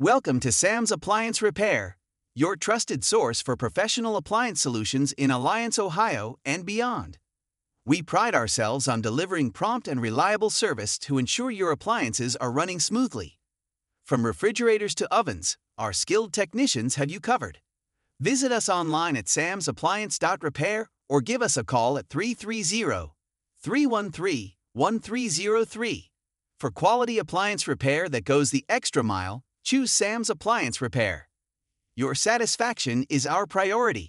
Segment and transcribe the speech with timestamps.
[0.00, 1.96] Welcome to Sam's Appliance Repair,
[2.32, 7.18] your trusted source for professional appliance solutions in Alliance, Ohio, and beyond.
[7.84, 12.78] We pride ourselves on delivering prompt and reliable service to ensure your appliances are running
[12.78, 13.40] smoothly.
[14.06, 17.58] From refrigerators to ovens, our skilled technicians have you covered.
[18.20, 23.10] Visit us online at samsappliance.repair or give us a call at 330
[23.60, 26.10] 313 1303.
[26.60, 31.28] For quality appliance repair that goes the extra mile, choose Sam's Appliance Repair.
[31.94, 34.06] Your satisfaction is our priority.